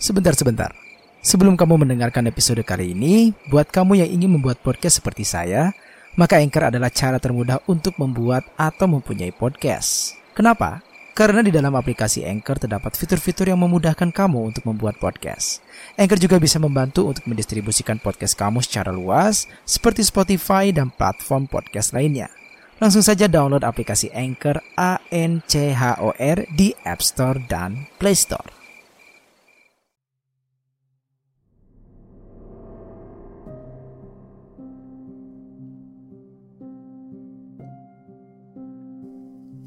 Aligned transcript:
Sebentar-sebentar. 0.00 0.72
Sebelum 1.20 1.60
kamu 1.60 1.84
mendengarkan 1.84 2.24
episode 2.24 2.64
kali 2.64 2.96
ini, 2.96 3.36
buat 3.52 3.68
kamu 3.68 4.00
yang 4.00 4.08
ingin 4.08 4.32
membuat 4.32 4.56
podcast 4.64 5.04
seperti 5.04 5.28
saya, 5.28 5.76
maka 6.16 6.40
Anchor 6.40 6.72
adalah 6.72 6.88
cara 6.88 7.20
termudah 7.20 7.60
untuk 7.68 8.00
membuat 8.00 8.48
atau 8.56 8.88
mempunyai 8.88 9.28
podcast. 9.28 10.16
Kenapa? 10.32 10.80
Karena 11.12 11.44
di 11.44 11.52
dalam 11.52 11.76
aplikasi 11.76 12.24
Anchor 12.24 12.56
terdapat 12.56 12.96
fitur-fitur 12.96 13.52
yang 13.52 13.60
memudahkan 13.60 14.08
kamu 14.08 14.56
untuk 14.56 14.64
membuat 14.64 14.96
podcast. 14.96 15.60
Anchor 16.00 16.16
juga 16.16 16.40
bisa 16.40 16.56
membantu 16.56 17.04
untuk 17.04 17.28
mendistribusikan 17.28 18.00
podcast 18.00 18.40
kamu 18.40 18.64
secara 18.64 18.88
luas, 18.88 19.44
seperti 19.68 20.00
Spotify 20.00 20.72
dan 20.72 20.88
platform 20.88 21.44
podcast 21.44 21.92
lainnya. 21.92 22.32
Langsung 22.80 23.04
saja 23.04 23.28
download 23.28 23.68
aplikasi 23.68 24.08
Anchor 24.16 24.64
A 24.80 24.96
N 25.12 25.44
C 25.44 25.76
H 25.76 26.00
O 26.00 26.16
R 26.16 26.48
di 26.56 26.72
App 26.88 27.04
Store 27.04 27.36
dan 27.36 27.84
Play 28.00 28.16
Store. 28.16 28.59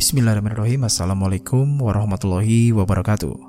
Bismillahirrahmanirrahim. 0.03 0.83
Assalamualaikum 0.83 1.79
warahmatullahi 1.79 2.75
wabarakatuh. 2.75 3.39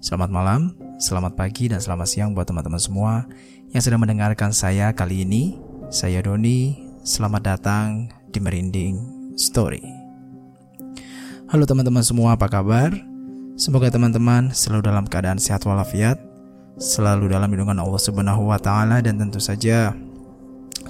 Selamat 0.00 0.32
malam, 0.32 0.72
selamat 0.96 1.36
pagi, 1.36 1.68
dan 1.68 1.76
selamat 1.76 2.08
siang 2.08 2.32
buat 2.32 2.48
teman-teman 2.48 2.80
semua 2.80 3.28
Yang 3.76 3.84
sedang 3.84 4.00
mendengarkan 4.00 4.48
saya 4.48 4.96
kali 4.96 5.28
ini. 5.28 5.60
Saya 5.92 6.24
Doni, 6.24 6.88
selamat 7.04 7.42
datang 7.44 8.08
di 8.32 8.40
Merinding 8.40 8.96
Story. 9.36 9.84
Halo 11.52 11.68
teman-teman 11.68 12.00
semua, 12.00 12.32
apa 12.32 12.48
kabar? 12.48 12.96
Semoga 13.60 13.92
teman-teman 13.92 14.56
selalu 14.56 14.88
dalam 14.88 15.04
keadaan 15.04 15.36
sehat 15.36 15.68
walafiat 15.68 16.16
Selalu 16.80 17.28
dalam 17.28 17.52
lindungan 17.52 17.76
Allah 17.76 18.00
Subhanahu 18.00 18.48
wa 18.48 18.56
Ta'ala 18.56 19.04
Dan 19.04 19.20
tentu 19.20 19.36
saja 19.36 19.92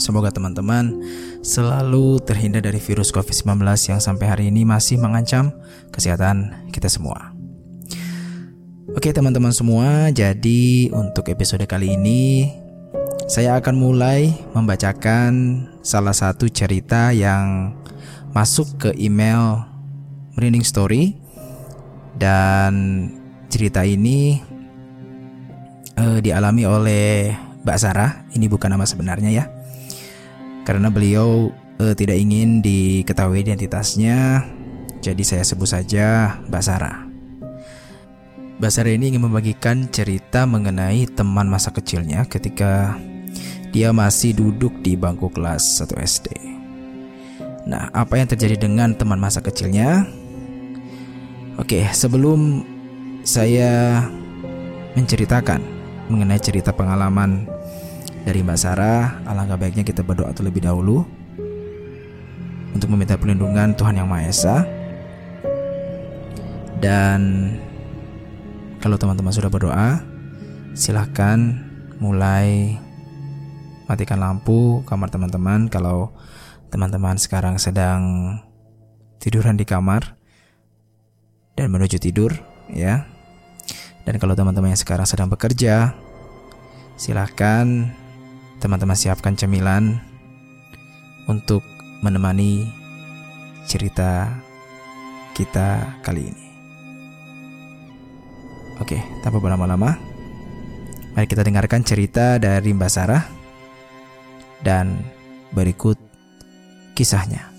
Semoga 0.00 0.32
teman-teman 0.32 0.96
selalu 1.44 2.24
terhindar 2.24 2.64
dari 2.64 2.80
virus 2.80 3.12
COVID-19 3.12 3.60
yang 3.92 4.00
sampai 4.00 4.32
hari 4.32 4.44
ini 4.48 4.64
masih 4.64 4.96
mengancam 4.96 5.52
kesehatan 5.92 6.56
kita 6.72 6.88
semua. 6.88 7.36
Oke 8.96 9.12
teman-teman 9.12 9.52
semua, 9.52 10.08
jadi 10.08 10.88
untuk 10.96 11.28
episode 11.28 11.68
kali 11.68 12.00
ini 12.00 12.48
saya 13.28 13.60
akan 13.60 13.76
mulai 13.76 14.32
membacakan 14.56 15.68
salah 15.84 16.16
satu 16.16 16.48
cerita 16.48 17.12
yang 17.12 17.76
masuk 18.32 18.80
ke 18.80 18.90
email 18.96 19.68
Merinding 20.32 20.64
Story 20.64 21.12
dan 22.16 22.72
cerita 23.52 23.84
ini 23.84 24.40
uh, 26.00 26.24
dialami 26.24 26.64
oleh 26.64 27.36
Mbak 27.68 27.76
Sarah. 27.76 28.24
Ini 28.32 28.48
bukan 28.48 28.72
nama 28.72 28.88
sebenarnya 28.88 29.28
ya 29.28 29.59
karena 30.70 30.86
beliau 30.86 31.50
uh, 31.82 31.94
tidak 31.98 32.14
ingin 32.14 32.62
diketahui 32.62 33.42
identitasnya, 33.42 34.46
jadi 35.02 35.18
saya 35.26 35.42
sebut 35.42 35.66
saja 35.66 36.38
Mbak 36.46 36.62
Sarah. 36.62 37.10
Mbak 38.62 38.70
Sarah 38.70 38.94
ini 38.94 39.10
ingin 39.10 39.26
membagikan 39.26 39.90
cerita 39.90 40.46
mengenai 40.46 41.10
teman 41.10 41.50
masa 41.50 41.74
kecilnya 41.74 42.22
ketika 42.30 42.94
dia 43.74 43.90
masih 43.90 44.30
duduk 44.30 44.70
di 44.78 44.94
bangku 44.94 45.26
kelas 45.34 45.82
1 45.82 45.90
SD. 46.06 46.26
Nah, 47.66 47.90
apa 47.90 48.22
yang 48.22 48.30
terjadi 48.30 48.54
dengan 48.54 48.94
teman 48.94 49.18
masa 49.18 49.42
kecilnya? 49.42 50.06
Oke, 51.58 51.82
sebelum 51.90 52.62
saya 53.26 54.06
menceritakan 54.94 55.66
mengenai 56.06 56.38
cerita 56.38 56.70
pengalaman 56.70 57.58
dari 58.24 58.44
Mbak 58.44 58.58
Sarah, 58.60 59.24
alangkah 59.24 59.56
baiknya 59.56 59.84
kita 59.84 60.04
berdoa 60.04 60.30
terlebih 60.36 60.64
dahulu 60.64 61.04
untuk 62.70 62.88
meminta 62.92 63.18
perlindungan 63.18 63.74
Tuhan 63.74 63.96
Yang 63.96 64.08
Maha 64.08 64.24
Esa. 64.28 64.56
Dan 66.80 67.20
kalau 68.80 68.96
teman-teman 68.96 69.32
sudah 69.32 69.52
berdoa, 69.52 70.00
silahkan 70.72 71.60
mulai 72.00 72.80
matikan 73.84 74.22
lampu 74.22 74.80
kamar 74.88 75.12
teman-teman. 75.12 75.68
Kalau 75.68 76.16
teman-teman 76.72 77.20
sekarang 77.20 77.60
sedang 77.60 78.36
tiduran 79.20 79.60
di 79.60 79.68
kamar 79.68 80.16
dan 81.58 81.68
menuju 81.68 82.00
tidur, 82.00 82.32
ya. 82.72 83.04
Dan 84.08 84.16
kalau 84.16 84.32
teman-teman 84.32 84.72
yang 84.72 84.80
sekarang 84.80 85.04
sedang 85.04 85.28
bekerja, 85.28 85.92
silahkan 86.96 87.92
teman-teman 88.60 88.94
siapkan 88.94 89.32
cemilan 89.32 89.96
untuk 91.24 91.64
menemani 92.04 92.68
cerita 93.64 94.28
kita 95.32 95.98
kali 96.04 96.28
ini. 96.28 96.46
Oke, 98.80 99.00
tanpa 99.24 99.40
berlama-lama, 99.40 99.96
mari 101.16 101.26
kita 101.28 101.44
dengarkan 101.44 101.84
cerita 101.84 102.36
dari 102.36 102.72
Mbak 102.72 102.90
Sarah 102.92 103.24
dan 104.64 105.04
berikut 105.52 105.96
kisahnya. 106.96 107.49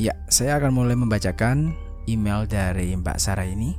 Ya, 0.00 0.16
saya 0.32 0.56
akan 0.56 0.72
mulai 0.72 0.96
membacakan 0.96 1.76
email 2.08 2.48
dari 2.48 2.96
Mbak 2.96 3.20
Sarah 3.20 3.44
ini. 3.44 3.76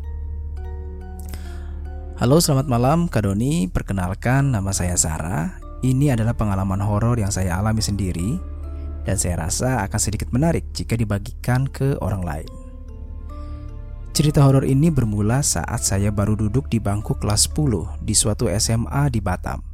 Halo, 2.21 2.37
selamat 2.37 2.69
malam 2.69 3.09
Kak 3.09 3.25
Doni. 3.25 3.65
Perkenalkan, 3.65 4.53
nama 4.53 4.69
saya 4.69 4.93
Sarah. 5.01 5.57
Ini 5.81 6.13
adalah 6.13 6.37
pengalaman 6.37 6.77
horor 6.77 7.17
yang 7.17 7.33
saya 7.33 7.57
alami 7.57 7.81
sendiri 7.81 8.37
dan 9.01 9.17
saya 9.17 9.49
rasa 9.49 9.81
akan 9.81 9.97
sedikit 9.97 10.29
menarik 10.29 10.69
jika 10.77 10.93
dibagikan 10.93 11.65
ke 11.65 11.97
orang 12.05 12.21
lain. 12.21 12.51
Cerita 14.13 14.45
horor 14.45 14.61
ini 14.61 14.93
bermula 14.93 15.41
saat 15.41 15.81
saya 15.81 16.13
baru 16.13 16.37
duduk 16.37 16.69
di 16.69 16.77
bangku 16.77 17.17
kelas 17.17 17.49
10 17.49 17.97
di 18.05 18.13
suatu 18.13 18.45
SMA 18.61 19.09
di 19.09 19.25
Batam. 19.25 19.65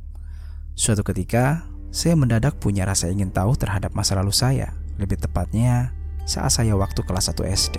Suatu 0.79 1.03
ketika, 1.03 1.67
saya 1.91 2.15
mendadak 2.15 2.55
punya 2.55 2.87
rasa 2.87 3.11
ingin 3.11 3.35
tahu 3.35 3.59
terhadap 3.59 3.91
masa 3.91 4.15
lalu 4.15 4.31
saya, 4.31 4.71
lebih 4.95 5.19
tepatnya 5.19 5.96
saat 6.27 6.51
saya 6.51 6.75
waktu 6.75 6.99
kelas 7.07 7.31
1 7.31 7.47
SD. 7.47 7.77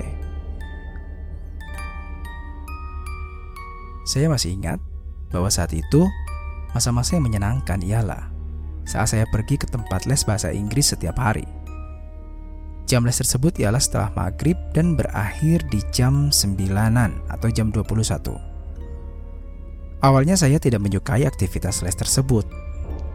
Saya 4.09 4.33
masih 4.33 4.57
ingat 4.57 4.81
bahwa 5.29 5.53
saat 5.53 5.77
itu 5.77 6.09
masa-masa 6.73 7.21
yang 7.21 7.29
menyenangkan 7.29 7.85
ialah 7.85 8.33
saat 8.89 9.13
saya 9.13 9.29
pergi 9.29 9.61
ke 9.61 9.69
tempat 9.69 10.09
les 10.09 10.25
bahasa 10.25 10.49
Inggris 10.49 10.97
setiap 10.97 11.21
hari. 11.21 11.45
Jam 12.89 13.05
les 13.05 13.21
tersebut 13.21 13.53
ialah 13.61 13.85
setelah 13.85 14.09
maghrib 14.17 14.57
dan 14.73 14.97
berakhir 14.97 15.61
di 15.69 15.85
jam 15.93 16.33
9-an 16.33 17.21
atau 17.29 17.53
jam 17.53 17.69
21. 17.69 18.49
Awalnya 20.01 20.41
saya 20.41 20.57
tidak 20.57 20.81
menyukai 20.81 21.29
aktivitas 21.29 21.85
les 21.85 21.93
tersebut. 21.93 22.49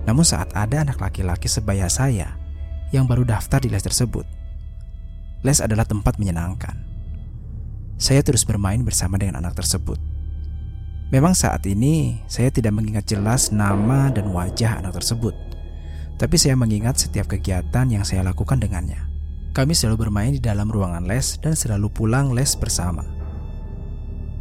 Namun 0.05 0.21
saat 0.21 0.53
ada 0.53 0.85
anak 0.85 1.01
laki-laki 1.01 1.49
sebaya 1.49 1.89
saya 1.89 2.37
yang 2.93 3.09
baru 3.09 3.25
daftar 3.25 3.57
di 3.65 3.73
les 3.73 3.81
tersebut, 3.81 4.29
les 5.43 5.59
adalah 5.59 5.83
tempat 5.83 6.17
menyenangkan. 6.17 6.73
Saya 7.99 8.23
terus 8.25 8.43
bermain 8.47 8.81
bersama 8.81 9.19
dengan 9.19 9.43
anak 9.43 9.59
tersebut. 9.59 9.99
Memang 11.13 11.37
saat 11.37 11.61
ini 11.69 12.25
saya 12.25 12.49
tidak 12.49 12.73
mengingat 12.73 13.05
jelas 13.05 13.53
nama 13.53 14.09
dan 14.09 14.33
wajah 14.33 14.81
anak 14.81 14.97
tersebut, 14.97 15.37
tapi 16.17 16.41
saya 16.41 16.57
mengingat 16.57 16.97
setiap 16.97 17.29
kegiatan 17.29 17.85
yang 17.85 18.01
saya 18.01 18.25
lakukan 18.25 18.57
dengannya. 18.57 18.97
Kami 19.53 19.77
selalu 19.77 20.09
bermain 20.09 20.33
di 20.33 20.41
dalam 20.41 20.65
ruangan 20.65 21.05
les 21.05 21.37
dan 21.37 21.53
selalu 21.53 21.85
pulang 21.93 22.33
les 22.33 22.57
bersama. 22.57 23.05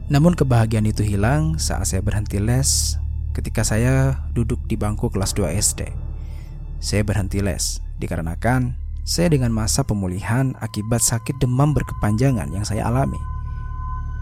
Namun 0.09 0.33
kebahagiaan 0.33 0.89
itu 0.89 1.05
hilang 1.05 1.61
saat 1.61 1.85
saya 1.85 2.01
berhenti 2.01 2.41
les 2.41 2.97
ketika 3.37 3.61
saya 3.65 4.25
duduk 4.33 4.65
di 4.65 4.81
bangku 4.81 5.13
kelas 5.13 5.37
2 5.37 5.53
SD. 5.53 5.81
Saya 6.81 7.05
berhenti 7.05 7.45
les 7.45 7.85
dikarenakan 8.01 8.82
saya 9.03 9.35
dengan 9.35 9.51
masa 9.51 9.83
pemulihan 9.83 10.55
akibat 10.63 11.03
sakit 11.03 11.43
demam 11.43 11.75
berkepanjangan 11.75 12.47
yang 12.55 12.63
saya 12.63 12.87
alami. 12.87 13.19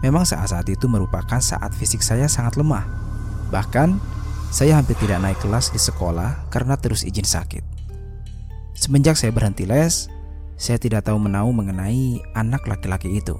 Memang 0.01 0.25
saat-saat 0.25 0.65
itu 0.73 0.89
merupakan 0.89 1.37
saat 1.37 1.69
fisik 1.77 2.01
saya 2.01 2.25
sangat 2.25 2.57
lemah. 2.57 2.81
Bahkan, 3.53 4.01
saya 4.49 4.81
hampir 4.81 4.97
tidak 4.97 5.21
naik 5.21 5.37
kelas 5.37 5.69
di 5.69 5.77
sekolah 5.77 6.49
karena 6.49 6.73
terus 6.73 7.05
izin 7.05 7.23
sakit. 7.23 7.61
Semenjak 8.73 9.13
saya 9.13 9.29
berhenti 9.29 9.69
les, 9.69 10.09
saya 10.57 10.81
tidak 10.81 11.05
tahu 11.05 11.21
menau 11.21 11.53
mengenai 11.53 12.17
anak 12.33 12.65
laki-laki 12.65 13.21
itu. 13.21 13.37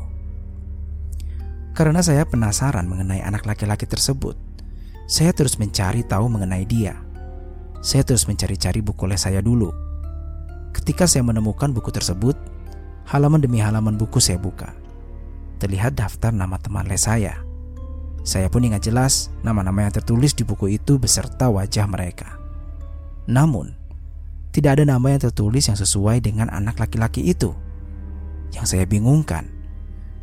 Karena 1.74 2.06
saya 2.06 2.30
penasaran 2.30 2.86
mengenai 2.86 3.26
anak 3.26 3.50
laki-laki 3.50 3.90
tersebut, 3.90 4.38
saya 5.10 5.34
terus 5.34 5.58
mencari 5.58 6.06
tahu 6.06 6.30
mengenai 6.30 6.70
dia. 6.70 7.02
Saya 7.82 8.06
terus 8.06 8.30
mencari-cari 8.30 8.86
buku 8.86 9.10
les 9.10 9.26
saya 9.26 9.42
dulu. 9.42 9.74
Ketika 10.71 11.07
saya 11.07 11.23
menemukan 11.23 11.71
buku 11.75 11.91
tersebut, 11.91 12.35
halaman 13.07 13.44
demi 13.44 13.59
halaman 13.59 14.00
buku 14.00 14.23
saya 14.23 14.39
buka 14.39 14.81
terlihat 15.62 15.94
daftar 15.94 16.33
nama 16.33 16.57
teman 16.57 16.89
les 16.89 17.06
saya. 17.06 17.38
Saya 18.25 18.50
pun 18.50 18.65
ingat 18.65 18.89
jelas 18.89 19.29
nama-nama 19.45 19.85
yang 19.85 19.94
tertulis 19.94 20.33
di 20.33 20.41
buku 20.41 20.73
itu 20.73 20.97
beserta 20.97 21.53
wajah 21.53 21.85
mereka. 21.85 22.41
Namun, 23.29 23.77
tidak 24.50 24.81
ada 24.81 24.97
nama 24.97 25.13
yang 25.13 25.21
tertulis 25.21 25.69
yang 25.69 25.77
sesuai 25.77 26.25
dengan 26.25 26.50
anak 26.50 26.81
laki-laki 26.81 27.29
itu. 27.29 27.53
Yang 28.57 28.65
saya 28.73 28.85
bingungkan, 28.89 29.45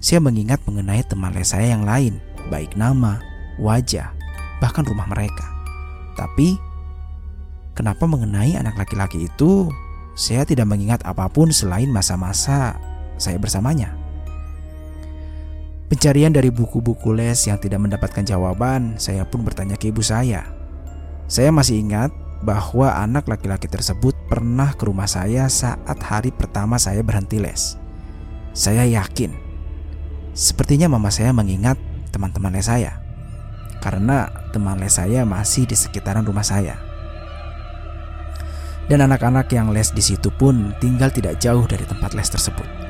saya 0.02 0.18
mengingat 0.18 0.58
mengenai 0.66 1.06
teman 1.06 1.32
les 1.32 1.54
saya 1.54 1.70
yang 1.70 1.86
lain, 1.86 2.18
baik 2.50 2.74
nama, 2.74 3.22
wajah, 3.62 4.10
bahkan 4.58 4.82
rumah 4.82 5.06
mereka. 5.06 5.46
Tapi, 6.18 6.58
kenapa 7.78 8.06
mengenai 8.10 8.58
anak 8.58 8.74
laki-laki 8.78 9.26
itu, 9.26 9.70
saya 10.18 10.42
tidak 10.42 10.66
mengingat 10.66 10.98
apa 11.06 11.30
pun 11.30 11.54
selain 11.54 11.86
masa-masa 11.86 12.74
saya 13.22 13.38
bersamanya. 13.38 13.94
Pencarian 15.86 16.34
dari 16.34 16.50
buku-buku 16.50 17.14
les 17.14 17.38
yang 17.46 17.56
tidak 17.56 17.78
mendapatkan 17.78 18.26
jawaban, 18.26 18.98
saya 18.98 19.22
pun 19.22 19.46
bertanya 19.46 19.78
ke 19.78 19.94
ibu 19.94 20.02
saya. 20.02 20.42
Saya 21.30 21.54
masih 21.54 21.80
ingat 21.80 22.10
bahwa 22.42 22.98
anak 22.98 23.30
laki-laki 23.30 23.70
tersebut 23.70 24.12
pernah 24.26 24.74
ke 24.74 24.90
rumah 24.90 25.06
saya 25.06 25.46
saat 25.46 25.96
hari 26.02 26.34
pertama 26.34 26.82
saya 26.82 27.00
berhenti 27.00 27.38
les. 27.38 27.78
Saya 28.52 28.84
yakin, 28.90 29.32
sepertinya 30.34 30.90
mama 30.90 31.14
saya 31.14 31.30
mengingat 31.30 31.78
teman-teman 32.10 32.52
les 32.52 32.66
saya, 32.66 32.98
karena 33.78 34.28
teman 34.50 34.82
les 34.82 34.98
saya 34.98 35.22
masih 35.22 35.62
di 35.64 35.78
sekitaran 35.78 36.26
rumah 36.26 36.44
saya. 36.44 36.87
Dan 38.88 39.04
anak-anak 39.04 39.52
yang 39.52 39.68
les 39.68 39.92
di 39.92 40.00
situ 40.00 40.32
pun 40.32 40.72
tinggal 40.80 41.12
tidak 41.12 41.36
jauh 41.38 41.68
dari 41.68 41.84
tempat 41.84 42.16
les 42.16 42.28
tersebut. 42.28 42.88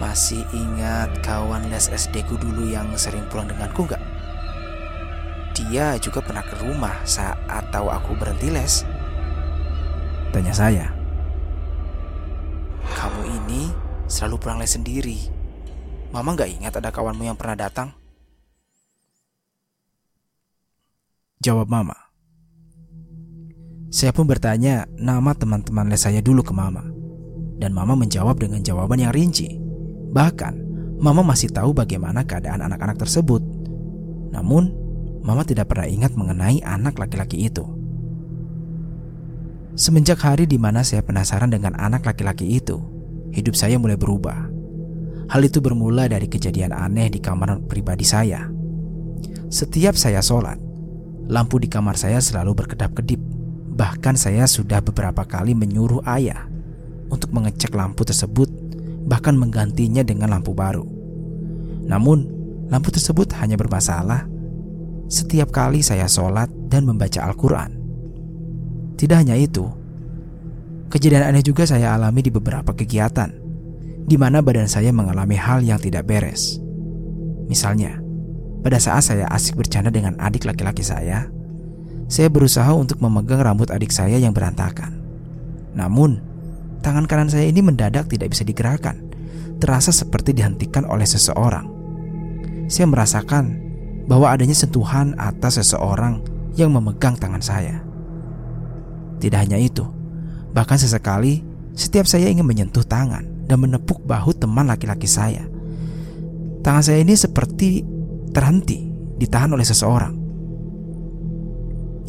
Masih 0.00 0.48
ingat 0.56 1.12
kawan 1.20 1.68
les 1.68 1.92
SD 1.92 2.24
ku 2.24 2.40
dulu 2.40 2.64
yang 2.64 2.88
sering 2.96 3.20
pulang 3.28 3.52
denganku 3.52 3.84
gak? 3.84 4.00
Dia 5.52 6.00
juga 6.00 6.24
pernah 6.24 6.40
ke 6.40 6.56
rumah 6.64 6.96
saat 7.04 7.68
tahu 7.68 7.92
aku 7.92 8.16
berhenti 8.16 8.48
les. 8.48 8.88
Tanya 10.32 10.56
saya. 10.56 10.88
Kamu 12.96 13.22
ini 13.28 13.68
selalu 14.08 14.40
pulang 14.40 14.56
les 14.56 14.72
sendiri. 14.72 15.20
Mama 16.16 16.32
gak 16.32 16.48
ingat 16.48 16.80
ada 16.80 16.88
kawanmu 16.88 17.28
yang 17.28 17.36
pernah 17.36 17.68
datang? 17.68 17.99
Jawab 21.40 21.72
mama. 21.72 21.96
Saya 23.88 24.12
pun 24.12 24.28
bertanya 24.28 24.84
nama 25.00 25.32
teman-teman 25.32 25.88
les 25.88 26.04
saya 26.04 26.20
dulu 26.20 26.44
ke 26.44 26.52
mama. 26.52 26.84
Dan 27.56 27.72
mama 27.72 27.96
menjawab 27.96 28.36
dengan 28.36 28.60
jawaban 28.60 29.00
yang 29.00 29.08
rinci. 29.08 29.56
Bahkan, 30.12 30.70
Mama 31.00 31.24
masih 31.24 31.48
tahu 31.48 31.72
bagaimana 31.72 32.28
keadaan 32.28 32.60
anak-anak 32.60 33.00
tersebut. 33.00 33.40
Namun, 34.36 34.68
Mama 35.24 35.40
tidak 35.48 35.72
pernah 35.72 35.88
ingat 35.88 36.12
mengenai 36.12 36.60
anak 36.60 37.00
laki-laki 37.00 37.48
itu. 37.48 37.64
Semenjak 39.80 40.20
hari 40.20 40.44
di 40.44 40.60
mana 40.60 40.84
saya 40.84 41.00
penasaran 41.00 41.48
dengan 41.48 41.72
anak 41.80 42.04
laki-laki 42.04 42.60
itu, 42.60 42.76
hidup 43.32 43.56
saya 43.56 43.80
mulai 43.80 43.96
berubah. 43.96 44.44
Hal 45.32 45.40
itu 45.40 45.64
bermula 45.64 46.04
dari 46.04 46.28
kejadian 46.28 46.76
aneh 46.76 47.08
di 47.08 47.16
kamar 47.16 47.64
pribadi 47.64 48.04
saya. 48.04 48.44
Setiap 49.48 49.96
saya 49.96 50.20
sholat, 50.20 50.69
lampu 51.30 51.62
di 51.62 51.70
kamar 51.70 51.94
saya 51.94 52.18
selalu 52.18 52.58
berkedap-kedip. 52.58 53.22
Bahkan 53.70 54.18
saya 54.18 54.50
sudah 54.50 54.82
beberapa 54.82 55.22
kali 55.22 55.54
menyuruh 55.54 56.02
ayah 56.18 56.50
untuk 57.06 57.30
mengecek 57.30 57.70
lampu 57.72 58.02
tersebut 58.02 58.50
bahkan 59.06 59.38
menggantinya 59.38 60.02
dengan 60.02 60.34
lampu 60.34 60.52
baru. 60.52 60.84
Namun, 61.86 62.26
lampu 62.68 62.90
tersebut 62.90 63.30
hanya 63.40 63.54
bermasalah 63.54 64.26
setiap 65.10 65.50
kali 65.50 65.82
saya 65.82 66.06
sholat 66.06 66.50
dan 66.70 66.86
membaca 66.86 67.18
Al-Quran. 67.24 67.74
Tidak 68.94 69.16
hanya 69.16 69.34
itu, 69.34 69.66
kejadian 70.92 71.32
aneh 71.32 71.42
juga 71.42 71.64
saya 71.64 71.96
alami 71.96 72.20
di 72.20 72.30
beberapa 72.30 72.76
kegiatan, 72.76 73.32
di 74.04 74.16
mana 74.20 74.44
badan 74.44 74.68
saya 74.68 74.92
mengalami 74.92 75.34
hal 75.34 75.64
yang 75.64 75.80
tidak 75.80 76.04
beres. 76.06 76.60
Misalnya, 77.48 77.98
pada 78.60 78.78
saat 78.80 79.08
saya 79.08 79.26
asik 79.32 79.56
bercanda 79.56 79.88
dengan 79.88 80.16
adik 80.20 80.44
laki-laki 80.44 80.84
saya, 80.84 81.28
saya 82.10 82.28
berusaha 82.28 82.70
untuk 82.74 83.00
memegang 83.00 83.40
rambut 83.40 83.70
adik 83.72 83.94
saya 83.94 84.18
yang 84.18 84.34
berantakan. 84.34 84.98
Namun, 85.72 86.30
Tangan 86.80 87.04
kanan 87.04 87.28
saya 87.28 87.44
ini 87.44 87.60
mendadak 87.60 88.08
tidak 88.08 88.32
bisa 88.32 88.40
digerakkan, 88.40 88.96
terasa 89.60 89.92
seperti 89.92 90.32
dihentikan 90.32 90.88
oleh 90.88 91.04
seseorang. 91.04 91.68
Saya 92.72 92.88
merasakan 92.88 93.60
bahwa 94.08 94.32
adanya 94.32 94.56
sentuhan 94.56 95.12
atas 95.20 95.60
seseorang 95.60 96.24
yang 96.56 96.72
memegang 96.72 97.20
tangan 97.20 97.44
saya. 97.44 97.84
Tidak 99.20 99.36
hanya 99.36 99.60
itu, 99.60 99.84
bahkan 100.56 100.80
sesekali 100.80 101.44
setiap 101.76 102.08
saya 102.08 102.32
ingin 102.32 102.48
menyentuh 102.48 102.82
tangan 102.82 103.28
dan 103.44 103.60
menepuk 103.60 104.00
bahu 104.08 104.32
teman 104.32 104.64
laki-laki 104.64 105.04
saya. 105.04 105.44
Tangan 106.64 106.80
saya 106.80 107.04
ini 107.04 107.12
seperti 107.12 107.84
terhenti, 108.30 108.90
ditahan 109.18 109.52
oleh 109.52 109.66
seseorang. 109.66 110.14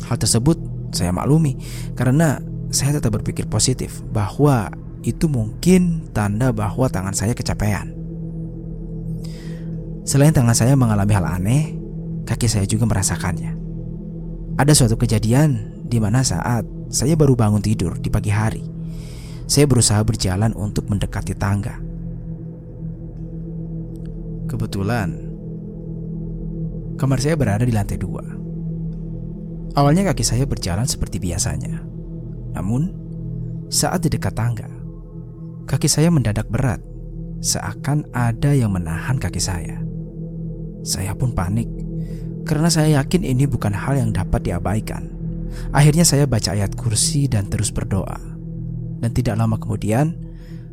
Hal 0.08 0.18
tersebut 0.20 0.58
saya 0.92 1.16
maklumi 1.16 1.56
karena 1.96 2.40
saya 2.72 3.00
tetap 3.00 3.20
berpikir 3.20 3.48
positif 3.48 4.04
bahwa 4.12 4.72
itu 5.02 5.26
mungkin 5.26 6.12
tanda 6.14 6.54
bahwa 6.54 6.88
tangan 6.88 7.16
saya 7.16 7.34
kecapean. 7.34 7.96
Selain 10.06 10.34
tangan 10.34 10.58
saya 10.58 10.74
mengalami 10.74 11.14
hal 11.14 11.26
aneh, 11.26 11.64
kaki 12.26 12.50
saya 12.50 12.66
juga 12.66 12.90
merasakannya. 12.90 13.54
Ada 14.60 14.74
suatu 14.76 14.98
kejadian 14.98 15.84
di 15.88 15.98
mana 16.02 16.26
saat 16.26 16.68
saya 16.92 17.16
baru 17.16 17.40
bangun 17.40 17.64
tidur 17.64 17.96
di 17.98 18.12
pagi 18.12 18.30
hari, 18.34 18.64
saya 19.48 19.68
berusaha 19.68 20.04
berjalan 20.04 20.52
untuk 20.56 20.92
mendekati 20.92 21.36
tangga. 21.36 21.80
Kebetulan, 24.52 25.31
kamar 27.02 27.18
saya 27.18 27.34
berada 27.34 27.66
di 27.66 27.74
lantai 27.74 27.98
dua. 27.98 28.22
Awalnya 29.74 30.14
kaki 30.14 30.22
saya 30.22 30.46
berjalan 30.46 30.86
seperti 30.86 31.18
biasanya, 31.18 31.82
namun, 32.54 32.94
saat 33.74 34.06
di 34.06 34.14
dekat 34.14 34.38
tangga, 34.38 34.70
kaki 35.66 35.90
saya 35.90 36.14
mendadak 36.14 36.46
berat, 36.46 36.78
seakan 37.42 38.06
ada 38.14 38.54
yang 38.54 38.70
menahan 38.70 39.18
kaki 39.18 39.42
saya. 39.42 39.82
Saya 40.86 41.18
pun 41.18 41.34
panik 41.34 41.66
karena 42.46 42.70
saya 42.70 43.02
yakin 43.02 43.26
ini 43.26 43.50
bukan 43.50 43.74
hal 43.74 43.98
yang 43.98 44.14
dapat 44.14 44.46
diabaikan. 44.46 45.10
Akhirnya 45.74 46.06
saya 46.06 46.30
baca 46.30 46.54
ayat 46.54 46.78
kursi 46.78 47.26
dan 47.26 47.50
terus 47.50 47.74
berdoa. 47.74 48.22
Dan 49.02 49.10
tidak 49.10 49.42
lama 49.42 49.58
kemudian, 49.58 50.14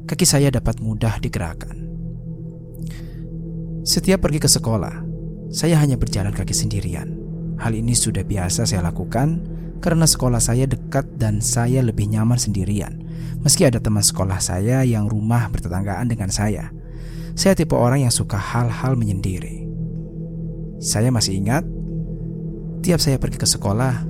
kaki 0.05 0.29
saya 0.29 0.53
dapat 0.53 0.77
mudah 0.85 1.17
digerakkan. 1.25 1.89
Setiap 3.89 4.21
pergi 4.21 4.45
ke 4.45 4.49
sekolah, 4.53 5.08
saya 5.49 5.81
hanya 5.81 5.97
berjalan 5.97 6.33
kaki 6.33 6.53
sendirian. 6.53 7.17
Hal 7.59 7.73
ini 7.75 7.97
sudah 7.97 8.23
biasa 8.23 8.69
saya 8.69 8.85
lakukan 8.85 9.43
karena 9.81 10.05
sekolah 10.05 10.39
saya 10.39 10.69
dekat 10.69 11.09
dan 11.17 11.41
saya 11.41 11.81
lebih 11.81 12.07
nyaman 12.07 12.37
sendirian. 12.37 13.01
Meski 13.43 13.65
ada 13.65 13.81
teman 13.81 14.05
sekolah 14.05 14.39
saya 14.39 14.85
yang 14.85 15.09
rumah 15.09 15.49
bertetanggaan 15.49 16.07
dengan 16.11 16.29
saya. 16.29 16.71
Saya 17.39 17.55
tipe 17.55 17.75
orang 17.75 18.03
yang 18.03 18.13
suka 18.13 18.37
hal-hal 18.37 18.99
menyendiri. 18.99 19.65
Saya 20.79 21.11
masih 21.11 21.39
ingat, 21.39 21.67
tiap 22.83 22.99
saya 23.03 23.19
pergi 23.19 23.39
ke 23.39 23.47
sekolah, 23.47 24.07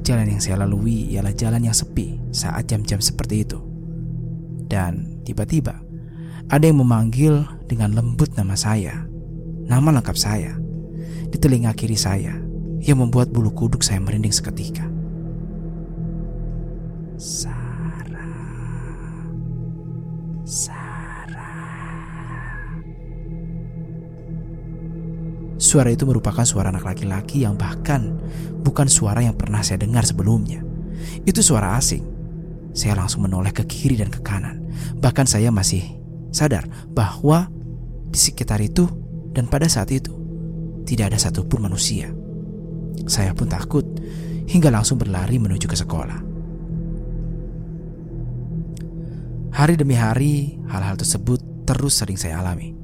jalan 0.00 0.26
yang 0.36 0.40
saya 0.40 0.64
lalui 0.64 1.12
ialah 1.12 1.32
jalan 1.32 1.64
yang 1.64 1.76
sepi 1.76 2.20
saat 2.32 2.68
jam-jam 2.68 3.00
seperti 3.00 3.44
itu. 3.44 3.60
Dan 4.68 5.22
tiba-tiba, 5.24 5.76
ada 6.48 6.64
yang 6.64 6.80
memanggil 6.80 7.44
dengan 7.68 7.92
lembut 7.92 8.32
nama 8.36 8.56
saya, 8.56 9.04
nama 9.68 9.88
lengkap 10.00 10.16
saya, 10.16 10.56
di 11.30 11.38
telinga 11.38 11.70
kiri 11.72 11.96
saya 11.96 12.34
yang 12.82 12.98
membuat 12.98 13.30
bulu 13.30 13.54
kuduk 13.54 13.86
saya 13.86 14.02
merinding 14.02 14.34
seketika. 14.34 14.84
Sarah. 17.20 18.10
Suara 25.60 25.92
itu 25.92 26.02
merupakan 26.08 26.42
suara 26.42 26.74
anak 26.74 26.82
laki-laki 26.82 27.46
yang 27.46 27.54
bahkan 27.54 28.18
bukan 28.64 28.90
suara 28.90 29.22
yang 29.22 29.38
pernah 29.38 29.62
saya 29.62 29.78
dengar 29.78 30.02
sebelumnya. 30.02 30.64
Itu 31.22 31.46
suara 31.46 31.78
asing. 31.78 32.02
Saya 32.74 32.98
langsung 32.98 33.22
menoleh 33.28 33.54
ke 33.54 33.62
kiri 33.68 33.94
dan 33.94 34.10
ke 34.10 34.18
kanan. 34.18 34.66
Bahkan 34.98 35.28
saya 35.30 35.52
masih 35.54 35.84
sadar 36.34 36.66
bahwa 36.90 37.46
di 38.10 38.18
sekitar 38.18 38.58
itu 38.58 38.88
dan 39.30 39.46
pada 39.46 39.70
saat 39.70 39.94
itu 39.94 40.19
tidak 40.84 41.14
ada 41.14 41.18
satupun 41.20 41.66
manusia. 41.66 42.12
Saya 43.06 43.34
pun 43.34 43.50
takut 43.50 43.84
hingga 44.50 44.70
langsung 44.70 44.98
berlari 44.98 45.38
menuju 45.38 45.66
ke 45.70 45.76
sekolah. 45.78 46.18
Hari 49.50 49.74
demi 49.74 49.98
hari, 49.98 50.62
hal-hal 50.70 50.94
tersebut 50.94 51.66
terus 51.66 51.98
sering 51.98 52.18
saya 52.18 52.38
alami. 52.42 52.74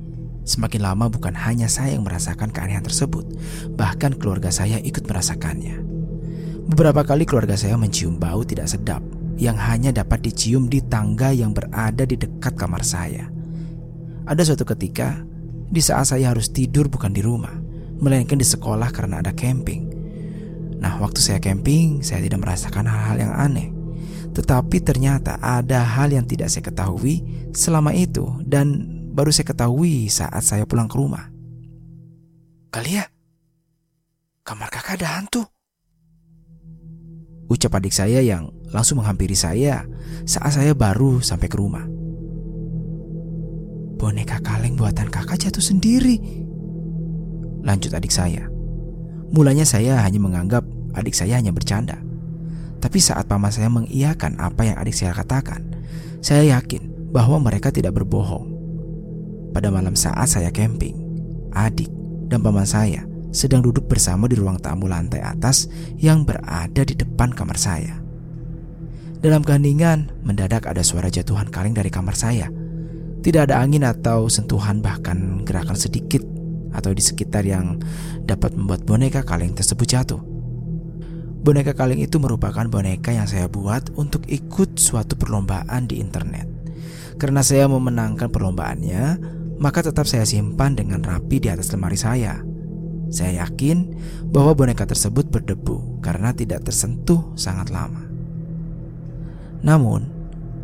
Semakin 0.47 0.83
lama 0.83 1.11
bukan 1.11 1.35
hanya 1.35 1.67
saya 1.67 1.99
yang 1.99 2.07
merasakan 2.07 2.55
keanehan 2.55 2.87
tersebut, 2.87 3.27
bahkan 3.75 4.15
keluarga 4.15 4.55
saya 4.55 4.79
ikut 4.79 5.03
merasakannya. 5.07 5.83
Beberapa 6.71 7.03
kali 7.03 7.27
keluarga 7.27 7.59
saya 7.59 7.75
mencium 7.75 8.19
bau 8.19 8.47
tidak 8.47 8.71
sedap 8.71 9.03
yang 9.39 9.59
hanya 9.59 9.91
dapat 9.91 10.23
dicium 10.23 10.71
di 10.71 10.83
tangga 10.87 11.35
yang 11.35 11.51
berada 11.51 12.07
di 12.07 12.15
dekat 12.15 12.55
kamar 12.55 12.83
saya. 12.87 13.27
Ada 14.27 14.43
suatu 14.43 14.67
ketika, 14.67 15.19
di 15.67 15.83
saat 15.83 16.11
saya 16.11 16.31
harus 16.31 16.51
tidur 16.51 16.87
bukan 16.87 17.11
di 17.11 17.23
rumah, 17.23 17.55
melainkan 18.01 18.37
di 18.37 18.47
sekolah 18.47 18.93
karena 18.93 19.21
ada 19.25 19.33
camping. 19.33 19.89
Nah, 20.77 21.01
waktu 21.01 21.19
saya 21.19 21.41
camping, 21.41 22.05
saya 22.05 22.21
tidak 22.21 22.45
merasakan 22.45 22.85
hal-hal 22.87 23.17
yang 23.29 23.33
aneh. 23.33 23.69
Tetapi 24.37 24.85
ternyata 24.85 25.41
ada 25.41 25.81
hal 25.81 26.13
yang 26.13 26.29
tidak 26.29 26.53
saya 26.53 26.69
ketahui 26.69 27.25
selama 27.57 27.97
itu 27.97 28.29
dan 28.45 28.85
baru 29.17 29.33
saya 29.33 29.49
ketahui 29.49 30.13
saat 30.13 30.45
saya 30.45 30.69
pulang 30.69 30.93
ke 30.93 30.97
rumah. 31.01 31.33
Kalia, 32.69 33.09
kamar 34.45 34.69
kakak 34.69 35.01
ada 35.01 35.17
hantu. 35.17 35.49
Ucap 37.49 37.81
adik 37.81 37.97
saya 37.97 38.21
yang 38.21 38.53
langsung 38.75 39.01
menghampiri 39.01 39.33
saya 39.33 39.89
saat 40.29 40.53
saya 40.53 40.77
baru 40.77 41.25
sampai 41.25 41.49
ke 41.49 41.57
rumah. 41.57 41.89
Boneka 43.97 44.45
kaleng 44.45 44.77
buatan 44.77 45.09
kakak 45.09 45.49
jatuh 45.49 45.65
sendiri. 45.65 46.46
Lanjut 47.67 47.91
adik 47.99 48.15
saya. 48.15 48.47
Mulanya 49.35 49.67
saya 49.67 49.99
hanya 50.07 50.23
menganggap 50.23 50.63
adik 50.95 51.19
saya 51.19 51.35
hanya 51.43 51.51
bercanda. 51.51 51.99
Tapi 52.79 53.03
saat 53.03 53.27
paman 53.27 53.51
saya 53.51 53.67
mengiyakan 53.67 54.39
apa 54.39 54.63
yang 54.63 54.79
adik 54.79 54.95
saya 54.95 55.11
katakan, 55.11 55.67
saya 56.23 56.47
yakin 56.47 57.11
bahwa 57.11 57.43
mereka 57.43 57.75
tidak 57.75 57.99
berbohong. 57.99 58.55
Pada 59.51 59.75
malam 59.75 59.99
saat 59.99 60.31
saya 60.31 60.55
camping, 60.55 60.95
adik 61.51 61.91
dan 62.31 62.39
paman 62.39 62.69
saya 62.69 63.03
sedang 63.35 63.67
duduk 63.67 63.91
bersama 63.91 64.31
di 64.31 64.39
ruang 64.39 64.63
tamu 64.63 64.87
lantai 64.87 65.27
atas 65.27 65.67
yang 65.99 66.23
berada 66.23 66.87
di 66.87 66.95
depan 66.95 67.35
kamar 67.35 67.59
saya. 67.59 67.99
Dalam 69.19 69.43
keheningan, 69.43 70.23
mendadak 70.23 70.71
ada 70.71 70.87
suara 70.87 71.11
jatuhan 71.11 71.51
kaleng 71.51 71.75
dari 71.75 71.91
kamar 71.91 72.15
saya. 72.15 72.47
Tidak 73.27 73.43
ada 73.51 73.59
angin 73.59 73.83
atau 73.83 74.31
sentuhan 74.31 74.79
bahkan 74.79 75.43
gerakan 75.43 75.75
sedikit 75.75 76.36
atau 76.77 76.93
di 76.93 77.01
sekitar 77.01 77.49
yang 77.49 77.81
dapat 78.29 78.53
membuat 78.53 78.85
boneka 78.85 79.25
kaleng 79.25 79.57
tersebut 79.57 79.89
jatuh. 79.89 80.21
Boneka 81.41 81.73
kaleng 81.73 82.03
itu 82.03 82.21
merupakan 82.21 82.67
boneka 82.69 83.17
yang 83.17 83.25
saya 83.25 83.49
buat 83.49 83.95
untuk 83.97 84.29
ikut 84.29 84.77
suatu 84.77 85.17
perlombaan 85.17 85.89
di 85.89 86.03
internet. 86.03 86.45
Karena 87.17 87.41
saya 87.41 87.65
memenangkan 87.71 88.29
perlombaannya, 88.29 89.05
maka 89.57 89.81
tetap 89.81 90.05
saya 90.05 90.29
simpan 90.29 90.77
dengan 90.77 91.01
rapi 91.01 91.41
di 91.41 91.49
atas 91.49 91.73
lemari 91.73 91.97
saya. 91.97 92.43
Saya 93.09 93.47
yakin 93.47 93.95
bahwa 94.29 94.53
boneka 94.53 94.85
tersebut 94.85 95.31
berdebu 95.31 96.03
karena 96.03 96.35
tidak 96.35 96.67
tersentuh 96.67 97.33
sangat 97.39 97.71
lama. 97.71 98.03
Namun, 99.63 100.16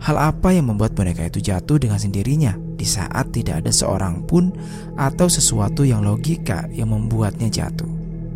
hal 0.03 0.19
apa 0.19 0.51
yang 0.51 0.75
membuat 0.75 0.99
boneka 0.99 1.23
itu 1.31 1.39
jatuh 1.39 1.79
dengan 1.79 1.95
sendirinya 1.95 2.59
di 2.75 2.83
saat 2.83 3.31
tidak 3.31 3.63
ada 3.63 3.71
seorang 3.71 4.27
pun 4.27 4.51
atau 4.99 5.31
sesuatu 5.31 5.87
yang 5.87 6.03
logika 6.03 6.67
yang 6.75 6.91
membuatnya 6.91 7.47
jatuh, 7.47 7.87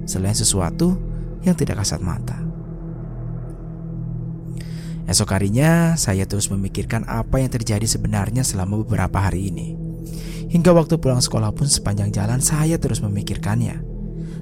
selain 0.07 0.39
sesuatu 0.39 0.95
yang 1.43 1.59
tidak 1.59 1.83
kasat 1.83 1.99
mata? 1.99 2.39
Esok 5.07 5.39
harinya, 5.39 5.95
saya 5.95 6.27
terus 6.27 6.51
memikirkan 6.51 7.07
apa 7.07 7.39
yang 7.39 7.51
terjadi 7.51 7.87
sebenarnya 7.87 8.43
selama 8.43 8.83
beberapa 8.83 9.23
hari 9.23 9.55
ini. 9.55 9.79
Hingga 10.51 10.75
waktu 10.75 10.99
pulang 10.99 11.23
sekolah 11.23 11.55
pun 11.55 11.67
sepanjang 11.67 12.11
jalan 12.11 12.43
saya 12.43 12.79
terus 12.79 13.03
memikirkannya. 13.03 13.83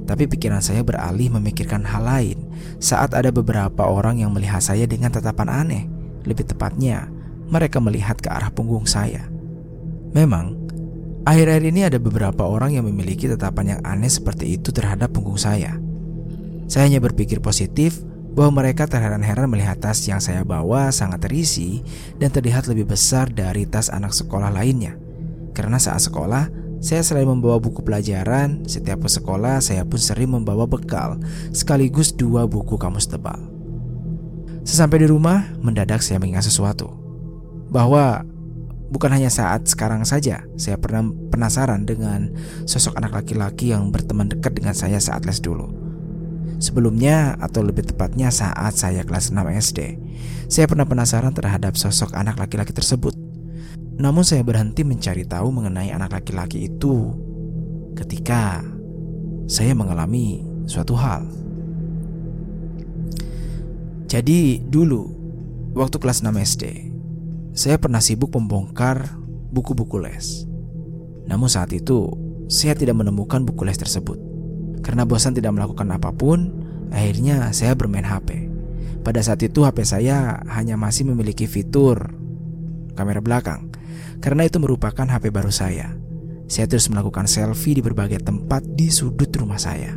Tapi 0.05 0.29
pikiran 0.29 0.61
saya 0.61 0.85
beralih 0.85 1.33
memikirkan 1.41 1.85
hal 1.85 2.05
lain 2.05 2.49
saat 2.77 3.17
ada 3.17 3.33
beberapa 3.33 3.89
orang 3.89 4.21
yang 4.21 4.33
melihat 4.33 4.61
saya 4.61 4.85
dengan 4.85 5.13
tatapan 5.13 5.49
aneh. 5.49 5.85
Lebih 6.25 6.49
tepatnya, 6.49 7.13
mereka 7.55 7.79
melihat 7.79 8.19
ke 8.19 8.27
arah 8.27 8.51
punggung 8.51 8.91
saya. 8.91 9.31
Memang, 10.11 10.59
akhir-akhir 11.23 11.65
ini 11.71 11.81
ada 11.87 12.03
beberapa 12.03 12.43
orang 12.43 12.75
yang 12.75 12.91
memiliki 12.91 13.31
tatapan 13.31 13.79
yang 13.79 13.81
aneh 13.87 14.11
seperti 14.11 14.59
itu 14.59 14.75
terhadap 14.75 15.15
punggung 15.15 15.39
saya. 15.39 15.79
Saya 16.67 16.91
hanya 16.91 16.99
berpikir 16.99 17.39
positif 17.39 18.03
bahwa 18.35 18.67
mereka 18.67 18.91
terheran-heran 18.91 19.47
melihat 19.47 19.79
tas 19.79 20.03
yang 20.11 20.19
saya 20.19 20.43
bawa 20.43 20.91
sangat 20.91 21.31
terisi 21.31 21.87
dan 22.19 22.35
terlihat 22.35 22.67
lebih 22.67 22.91
besar 22.91 23.31
dari 23.31 23.63
tas 23.71 23.87
anak 23.87 24.11
sekolah 24.11 24.51
lainnya. 24.51 24.99
Karena 25.55 25.79
saat 25.79 26.03
sekolah, 26.03 26.51
saya 26.83 27.01
selain 27.07 27.31
membawa 27.31 27.63
buku 27.63 27.81
pelajaran, 27.81 28.67
setiap 28.67 29.07
ke 29.07 29.09
sekolah 29.09 29.63
saya 29.63 29.87
pun 29.87 30.03
sering 30.03 30.35
membawa 30.35 30.67
bekal, 30.67 31.23
sekaligus 31.55 32.11
dua 32.11 32.51
buku 32.51 32.75
kamus 32.75 33.07
tebal. 33.07 33.39
Sesampai 34.67 35.05
di 35.05 35.09
rumah, 35.09 35.55
mendadak 35.63 36.03
saya 36.03 36.19
mengingat 36.19 36.49
sesuatu. 36.49 37.04
Bahwa 37.75 38.23
bukan 38.95 39.11
hanya 39.11 39.35
saat 39.35 39.67
sekarang 39.67 40.07
saja, 40.07 40.47
saya 40.55 40.79
pernah 40.79 41.11
penasaran 41.35 41.83
dengan 41.83 42.31
sosok 42.71 42.95
anak 42.95 43.19
laki-laki 43.19 43.75
yang 43.75 43.91
berteman 43.91 44.31
dekat 44.31 44.55
dengan 44.55 44.79
saya 44.79 45.03
saat 45.03 45.27
les 45.27 45.43
dulu. 45.43 45.67
Sebelumnya, 46.63 47.35
atau 47.43 47.67
lebih 47.67 47.83
tepatnya 47.91 48.31
saat 48.31 48.79
saya 48.79 49.03
kelas 49.03 49.35
6 49.35 49.43
SD, 49.59 49.99
saya 50.47 50.71
pernah 50.71 50.87
penasaran 50.87 51.35
terhadap 51.35 51.75
sosok 51.75 52.15
anak 52.15 52.39
laki-laki 52.39 52.71
tersebut. 52.71 53.13
Namun 53.99 54.23
saya 54.23 54.47
berhenti 54.47 54.87
mencari 54.87 55.27
tahu 55.27 55.51
mengenai 55.51 55.91
anak 55.91 56.15
laki-laki 56.15 56.71
itu 56.71 57.11
ketika 57.99 58.63
saya 59.51 59.75
mengalami 59.75 60.47
suatu 60.71 60.95
hal. 60.95 61.27
Jadi 64.07 64.63
dulu 64.63 65.11
waktu 65.75 65.97
kelas 65.99 66.23
6 66.23 66.31
SD, 66.39 66.94
saya 67.55 67.79
pernah 67.79 68.03
sibuk 68.03 68.35
membongkar 68.35 69.15
buku-buku 69.55 70.03
les. 70.03 70.43
Namun 71.31 71.47
saat 71.47 71.71
itu 71.71 72.11
saya 72.51 72.75
tidak 72.75 72.99
menemukan 72.99 73.47
buku 73.47 73.63
les 73.63 73.79
tersebut. 73.79 74.19
Karena 74.83 75.07
bosan 75.07 75.33
tidak 75.33 75.55
melakukan 75.55 75.89
apa 75.95 76.11
pun, 76.13 76.51
akhirnya 76.91 77.55
saya 77.55 77.79
bermain 77.79 78.05
HP. 78.05 78.51
Pada 79.07 79.23
saat 79.23 79.41
itu 79.47 79.63
HP 79.63 79.87
saya 79.87 80.43
hanya 80.51 80.75
masih 80.75 81.07
memiliki 81.09 81.47
fitur 81.47 82.13
kamera 82.99 83.23
belakang 83.23 83.71
karena 84.19 84.49
itu 84.49 84.59
merupakan 84.59 85.07
HP 85.07 85.31
baru 85.31 85.55
saya. 85.55 85.95
Saya 86.51 86.69
terus 86.69 86.91
melakukan 86.93 87.25
selfie 87.25 87.79
di 87.79 87.83
berbagai 87.85 88.21
tempat 88.21 88.67
di 88.67 88.91
sudut 88.93 89.31
rumah 89.33 89.57
saya. 89.57 89.97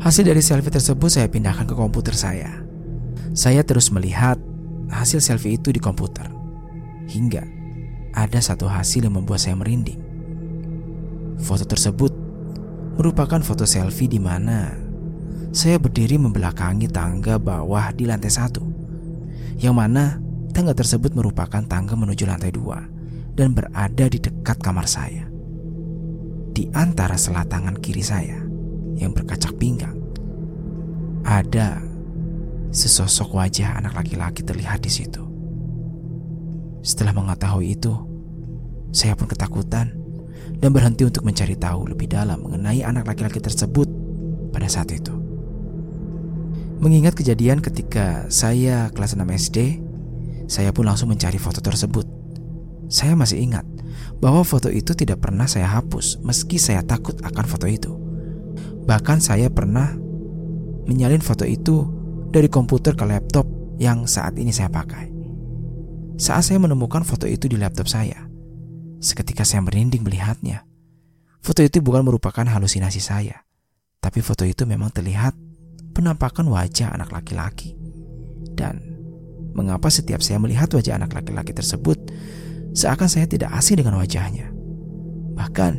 Hasil 0.00 0.24
dari 0.24 0.40
selfie 0.40 0.72
tersebut 0.72 1.08
saya 1.12 1.28
pindahkan 1.28 1.68
ke 1.68 1.76
komputer 1.76 2.16
saya. 2.16 2.64
Saya 3.36 3.60
terus 3.64 3.92
melihat 3.92 4.40
hasil 4.90 5.22
selfie 5.22 5.56
itu 5.56 5.70
di 5.70 5.80
komputer. 5.80 6.26
Hingga 7.10 7.42
ada 8.14 8.38
satu 8.42 8.66
hasil 8.66 9.06
yang 9.06 9.16
membuat 9.16 9.42
saya 9.42 9.54
merinding. 9.54 9.98
Foto 11.40 11.64
tersebut 11.64 12.12
merupakan 13.00 13.40
foto 13.40 13.64
selfie 13.64 14.10
di 14.10 14.20
mana 14.20 14.76
saya 15.50 15.80
berdiri 15.80 16.20
membelakangi 16.20 16.90
tangga 16.90 17.40
bawah 17.40 17.90
di 17.94 18.04
lantai 18.06 18.30
satu. 18.30 18.62
Yang 19.60 19.74
mana 19.76 20.04
Tangga 20.50 20.74
tersebut 20.74 21.14
merupakan 21.14 21.62
tangga 21.62 21.94
menuju 21.94 22.26
lantai 22.26 22.50
dua 22.50 22.82
dan 23.38 23.54
berada 23.54 24.04
di 24.10 24.18
dekat 24.18 24.58
kamar 24.58 24.84
saya. 24.90 25.30
Di 26.50 26.66
antara 26.74 27.14
selatangan 27.14 27.78
kiri 27.78 28.02
saya 28.02 28.42
yang 28.98 29.14
berkacak 29.14 29.54
pinggang, 29.62 29.94
ada 31.22 31.78
sesosok 32.70 33.34
wajah 33.34 33.78
anak 33.78 33.98
laki-laki 33.98 34.46
terlihat 34.46 34.82
di 34.82 34.90
situ. 34.90 35.22
Setelah 36.80 37.12
mengetahui 37.12 37.76
itu, 37.76 37.92
saya 38.90 39.14
pun 39.14 39.28
ketakutan 39.28 39.92
dan 40.58 40.70
berhenti 40.72 41.06
untuk 41.06 41.22
mencari 41.26 41.54
tahu 41.54 41.92
lebih 41.92 42.10
dalam 42.10 42.42
mengenai 42.42 42.82
anak 42.82 43.06
laki-laki 43.10 43.38
tersebut 43.42 43.86
pada 44.54 44.66
saat 44.66 44.90
itu. 44.94 45.12
Mengingat 46.80 47.12
kejadian 47.12 47.60
ketika 47.60 48.24
saya 48.32 48.88
kelas 48.96 49.12
6 49.12 49.20
SD, 49.28 49.58
saya 50.48 50.72
pun 50.72 50.88
langsung 50.88 51.12
mencari 51.12 51.36
foto 51.36 51.60
tersebut. 51.60 52.18
saya 52.90 53.14
masih 53.14 53.38
ingat 53.38 53.62
bahwa 54.18 54.42
foto 54.42 54.66
itu 54.66 54.98
tidak 54.98 55.22
pernah 55.22 55.46
saya 55.46 55.70
hapus 55.78 56.18
meski 56.26 56.58
saya 56.58 56.82
takut 56.82 57.14
akan 57.22 57.46
foto 57.46 57.70
itu. 57.70 57.94
Bahkan 58.82 59.22
saya 59.22 59.46
pernah 59.46 59.94
menyalin 60.90 61.22
foto 61.22 61.46
itu 61.46 61.99
dari 62.30 62.46
komputer 62.46 62.94
ke 62.94 63.04
laptop 63.04 63.44
yang 63.82 64.06
saat 64.06 64.38
ini 64.38 64.54
saya 64.54 64.70
pakai. 64.70 65.10
Saat 66.20 66.52
saya 66.52 66.58
menemukan 66.62 67.02
foto 67.02 67.26
itu 67.26 67.50
di 67.50 67.58
laptop 67.58 67.90
saya, 67.90 68.30
seketika 69.02 69.42
saya 69.42 69.66
merinding 69.66 70.06
melihatnya. 70.06 70.62
Foto 71.40 71.64
itu 71.64 71.80
bukan 71.80 72.04
merupakan 72.04 72.44
halusinasi 72.44 73.00
saya, 73.00 73.42
tapi 73.98 74.20
foto 74.20 74.44
itu 74.44 74.68
memang 74.68 74.92
terlihat 74.92 75.32
penampakan 75.96 76.46
wajah 76.52 76.92
anak 76.92 77.10
laki-laki. 77.10 77.74
Dan 78.52 78.78
mengapa 79.56 79.88
setiap 79.88 80.20
saya 80.20 80.36
melihat 80.36 80.68
wajah 80.70 81.00
anak 81.00 81.16
laki-laki 81.16 81.56
tersebut, 81.56 81.96
seakan 82.76 83.08
saya 83.08 83.24
tidak 83.24 83.56
asing 83.56 83.80
dengan 83.80 83.96
wajahnya. 83.96 84.52
Bahkan 85.40 85.72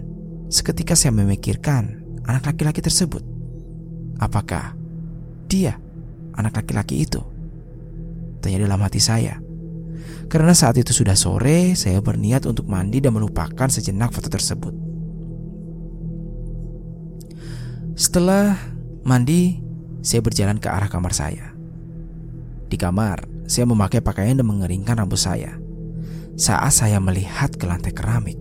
seketika 0.50 0.98
saya 0.98 1.14
memikirkan 1.14 2.02
anak 2.26 2.50
laki-laki 2.50 2.82
tersebut, 2.82 3.22
apakah 4.18 4.74
dia 5.46 5.78
anak 6.42 6.58
laki-laki 6.58 7.06
itu? 7.06 7.22
Tanya 8.42 8.66
dalam 8.66 8.82
hati 8.82 8.98
saya. 8.98 9.38
Karena 10.32 10.56
saat 10.56 10.80
itu 10.80 10.96
sudah 10.96 11.14
sore, 11.14 11.76
saya 11.76 12.00
berniat 12.00 12.48
untuk 12.48 12.66
mandi 12.66 13.04
dan 13.04 13.14
melupakan 13.14 13.68
sejenak 13.68 14.16
foto 14.16 14.32
tersebut. 14.32 14.74
Setelah 18.00 18.58
mandi, 19.04 19.60
saya 20.02 20.24
berjalan 20.26 20.58
ke 20.58 20.72
arah 20.72 20.90
kamar 20.90 21.14
saya. 21.14 21.54
Di 22.72 22.80
kamar, 22.80 23.28
saya 23.46 23.68
memakai 23.68 24.00
pakaian 24.00 24.40
dan 24.40 24.48
mengeringkan 24.48 25.04
rambut 25.04 25.20
saya. 25.20 25.60
Saat 26.40 26.80
saya 26.80 27.04
melihat 27.04 27.52
ke 27.60 27.68
lantai 27.68 27.92
keramik, 27.92 28.40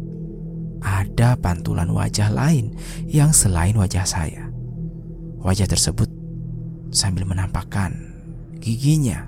ada 0.80 1.36
pantulan 1.36 1.90
wajah 1.90 2.30
lain 2.30 2.72
yang 3.04 3.34
selain 3.34 3.74
wajah 3.74 4.06
saya. 4.06 4.48
Wajah 5.42 5.66
tersebut 5.66 6.19
sambil 6.90 7.26
menampakkan 7.26 7.96
giginya. 8.60 9.26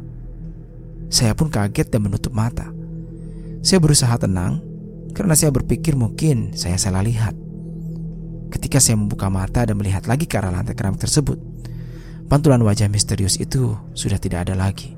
Saya 1.08 1.32
pun 1.32 1.48
kaget 1.48 1.88
dan 1.88 2.04
menutup 2.04 2.34
mata. 2.34 2.70
Saya 3.62 3.78
berusaha 3.78 4.12
tenang 4.18 4.60
karena 5.12 5.36
saya 5.36 5.54
berpikir 5.54 5.94
mungkin 5.94 6.52
saya 6.56 6.76
salah 6.76 7.04
lihat. 7.04 7.36
Ketika 8.52 8.80
saya 8.82 9.00
membuka 9.00 9.32
mata 9.32 9.64
dan 9.64 9.80
melihat 9.80 10.04
lagi 10.04 10.28
ke 10.28 10.36
arah 10.36 10.52
lantai 10.52 10.76
keramik 10.76 11.00
tersebut, 11.00 11.40
pantulan 12.28 12.60
wajah 12.60 12.88
misterius 12.88 13.40
itu 13.40 13.76
sudah 13.96 14.20
tidak 14.20 14.48
ada 14.48 14.54
lagi. 14.56 14.92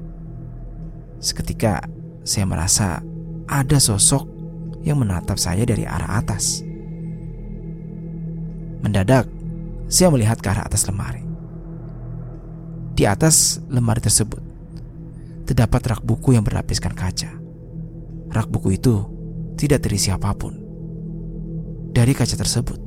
Seketika 1.22 1.82
saya 2.26 2.44
merasa 2.46 3.02
ada 3.46 3.78
sosok 3.78 4.26
yang 4.82 5.00
menatap 5.00 5.38
saya 5.40 5.64
dari 5.64 5.88
arah 5.88 6.20
atas. 6.20 6.60
Mendadak, 8.84 9.24
saya 9.88 10.12
melihat 10.12 10.38
ke 10.44 10.48
arah 10.52 10.68
atas 10.68 10.84
lemari. 10.84 11.23
Di 12.94 13.10
atas 13.10 13.58
lemari 13.66 13.98
tersebut, 13.98 14.38
terdapat 15.50 15.82
rak 15.82 16.02
buku 16.06 16.38
yang 16.38 16.46
berlapiskan 16.46 16.94
kaca. 16.94 17.30
Rak 18.30 18.46
buku 18.46 18.78
itu 18.78 19.02
tidak 19.58 19.82
terisi 19.82 20.14
apa 20.14 20.30
pun. 20.34 20.54
Dari 21.90 22.14
kaca 22.14 22.38
tersebut, 22.38 22.78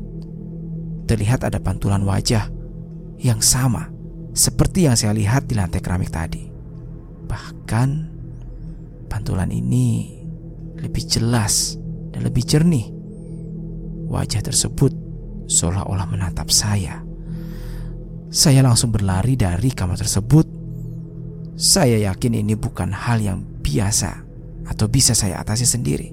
terlihat 1.08 1.44
ada 1.44 1.60
pantulan 1.60 2.04
wajah 2.04 2.48
yang 3.20 3.44
sama 3.44 3.92
seperti 4.36 4.88
yang 4.88 4.96
saya 4.96 5.16
lihat 5.16 5.48
di 5.48 5.56
lantai 5.56 5.80
keramik 5.80 6.12
tadi. 6.12 6.44
Bahkan, 7.28 7.90
pantulan 9.12 9.52
ini 9.52 10.20
lebih 10.78 11.04
jelas 11.08 11.76
dan 12.12 12.28
lebih 12.28 12.44
jernih. 12.48 12.88
Wajah 14.08 14.40
tersebut 14.40 14.96
seolah-olah 15.52 16.08
menatap 16.08 16.48
saya. 16.52 17.07
Saya 18.28 18.60
langsung 18.60 18.92
berlari 18.92 19.40
dari 19.40 19.72
kamar 19.72 19.96
tersebut. 20.04 20.46
Saya 21.56 22.12
yakin 22.12 22.44
ini 22.44 22.54
bukan 22.60 22.92
hal 22.92 23.24
yang 23.24 23.40
biasa 23.64 24.28
atau 24.68 24.86
bisa 24.92 25.16
saya 25.16 25.40
atasi 25.40 25.64
sendiri. 25.64 26.12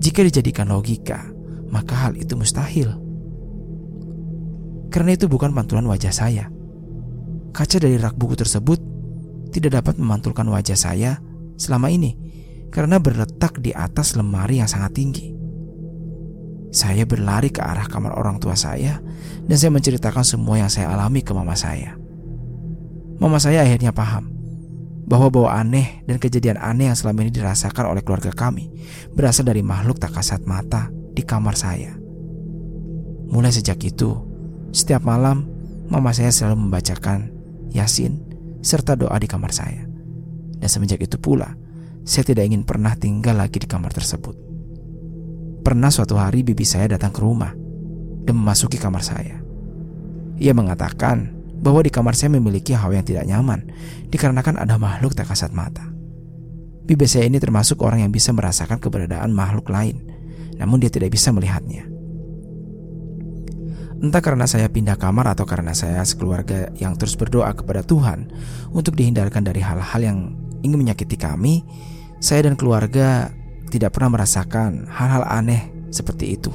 Jika 0.00 0.22
dijadikan 0.22 0.70
logika, 0.70 1.26
maka 1.68 1.92
hal 2.08 2.14
itu 2.14 2.38
mustahil. 2.38 2.94
Karena 4.90 5.14
itu 5.18 5.26
bukan 5.26 5.50
pantulan 5.50 5.86
wajah 5.86 6.14
saya. 6.14 6.46
Kaca 7.50 7.76
dari 7.82 7.98
rak 7.98 8.14
buku 8.14 8.38
tersebut 8.38 8.78
tidak 9.50 9.82
dapat 9.82 9.98
memantulkan 9.98 10.46
wajah 10.46 10.78
saya 10.78 11.18
selama 11.58 11.90
ini 11.90 12.14
karena 12.70 13.02
berletak 13.02 13.58
di 13.58 13.74
atas 13.74 14.14
lemari 14.14 14.62
yang 14.62 14.70
sangat 14.70 14.94
tinggi. 14.94 15.39
Saya 16.70 17.02
berlari 17.02 17.50
ke 17.50 17.58
arah 17.58 17.90
kamar 17.90 18.14
orang 18.14 18.38
tua 18.38 18.54
saya 18.54 19.02
dan 19.46 19.56
saya 19.58 19.74
menceritakan 19.74 20.22
semua 20.22 20.62
yang 20.62 20.70
saya 20.70 20.94
alami 20.94 21.26
ke 21.26 21.34
mama 21.34 21.58
saya. 21.58 21.98
Mama 23.18 23.42
saya 23.42 23.66
akhirnya 23.66 23.90
paham 23.90 24.30
bahwa 25.10 25.26
bau 25.28 25.50
aneh 25.50 26.06
dan 26.06 26.22
kejadian 26.22 26.54
aneh 26.62 26.86
yang 26.86 26.94
selama 26.94 27.26
ini 27.26 27.34
dirasakan 27.34 27.90
oleh 27.90 28.06
keluarga 28.06 28.30
kami 28.30 28.70
berasal 29.10 29.42
dari 29.42 29.66
makhluk 29.66 29.98
tak 29.98 30.14
kasat 30.14 30.46
mata 30.46 30.86
di 31.10 31.26
kamar 31.26 31.58
saya. 31.58 31.98
Mulai 33.30 33.50
sejak 33.50 33.82
itu, 33.82 34.14
setiap 34.70 35.02
malam 35.02 35.50
mama 35.90 36.14
saya 36.14 36.30
selalu 36.30 36.70
membacakan 36.70 37.34
Yasin 37.74 38.22
serta 38.62 38.94
doa 38.94 39.18
di 39.18 39.26
kamar 39.26 39.50
saya. 39.50 39.86
Dan 40.60 40.68
semenjak 40.70 41.02
itu 41.02 41.18
pula, 41.18 41.58
saya 42.06 42.22
tidak 42.26 42.46
ingin 42.46 42.62
pernah 42.62 42.94
tinggal 42.94 43.34
lagi 43.38 43.58
di 43.58 43.66
kamar 43.66 43.90
tersebut. 43.90 44.49
Pernah 45.60 45.92
suatu 45.92 46.16
hari 46.16 46.40
bibi 46.40 46.64
saya 46.64 46.96
datang 46.96 47.12
ke 47.12 47.20
rumah 47.20 47.52
dan 48.24 48.34
memasuki 48.36 48.80
kamar 48.80 49.04
saya. 49.04 49.40
Ia 50.40 50.56
mengatakan 50.56 51.36
bahwa 51.60 51.84
di 51.84 51.92
kamar 51.92 52.16
saya 52.16 52.32
memiliki 52.32 52.72
hawa 52.72 52.96
yang 52.96 53.04
tidak 53.04 53.28
nyaman 53.28 53.68
dikarenakan 54.08 54.56
ada 54.56 54.80
makhluk 54.80 55.12
tak 55.12 55.28
kasat 55.28 55.52
mata. 55.52 55.84
Bibi 56.88 57.04
saya 57.04 57.28
ini 57.28 57.36
termasuk 57.36 57.84
orang 57.84 58.08
yang 58.08 58.12
bisa 58.12 58.32
merasakan 58.32 58.80
keberadaan 58.80 59.36
makhluk 59.36 59.68
lain, 59.68 60.00
namun 60.56 60.80
dia 60.80 60.88
tidak 60.88 61.12
bisa 61.12 61.28
melihatnya. 61.28 61.84
Entah 64.00 64.24
karena 64.24 64.48
saya 64.48 64.72
pindah 64.72 64.96
kamar 64.96 65.28
atau 65.36 65.44
karena 65.44 65.76
saya 65.76 66.00
sekeluarga 66.08 66.72
yang 66.80 66.96
terus 66.96 67.20
berdoa 67.20 67.52
kepada 67.52 67.84
Tuhan 67.84 68.32
untuk 68.72 68.96
dihindarkan 68.96 69.44
dari 69.44 69.60
hal-hal 69.60 70.00
yang 70.00 70.18
ingin 70.64 70.80
menyakiti 70.80 71.20
kami, 71.20 71.60
saya 72.16 72.48
dan 72.48 72.56
keluarga 72.56 73.28
tidak 73.70 73.94
pernah 73.94 74.18
merasakan 74.18 74.90
hal-hal 74.90 75.22
aneh 75.24 75.70
seperti 75.94 76.34
itu. 76.34 76.50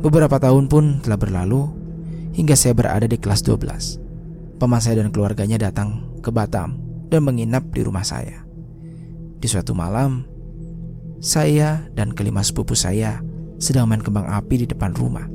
Beberapa 0.00 0.40
tahun 0.40 0.70
pun 0.70 1.04
telah 1.04 1.20
berlalu 1.20 1.68
hingga 2.32 2.56
saya 2.56 2.72
berada 2.72 3.04
di 3.04 3.20
kelas 3.20 3.44
12. 3.44 4.56
Paman 4.56 4.80
saya 4.80 5.04
dan 5.04 5.12
keluarganya 5.12 5.60
datang 5.60 6.08
ke 6.24 6.32
Batam 6.32 6.80
dan 7.12 7.20
menginap 7.26 7.68
di 7.74 7.84
rumah 7.84 8.06
saya. 8.06 8.46
Di 9.40 9.48
suatu 9.48 9.72
malam, 9.76 10.24
saya 11.20 11.84
dan 11.92 12.12
kelima 12.16 12.40
sepupu 12.40 12.72
saya 12.72 13.20
sedang 13.60 13.88
main 13.88 14.00
kembang 14.00 14.24
api 14.24 14.64
di 14.64 14.66
depan 14.68 14.96
rumah. 14.96 15.28